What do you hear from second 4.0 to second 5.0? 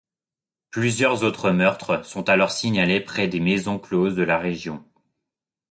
de la région.